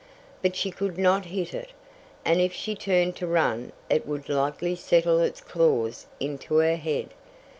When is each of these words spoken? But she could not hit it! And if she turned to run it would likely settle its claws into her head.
But 0.41 0.55
she 0.55 0.71
could 0.71 0.97
not 0.97 1.25
hit 1.25 1.53
it! 1.53 1.69
And 2.25 2.41
if 2.41 2.51
she 2.53 2.73
turned 2.73 3.15
to 3.17 3.27
run 3.27 3.71
it 3.87 4.07
would 4.07 4.29
likely 4.29 4.75
settle 4.75 5.19
its 5.19 5.41
claws 5.41 6.07
into 6.19 6.55
her 6.55 6.75
head. 6.77 7.11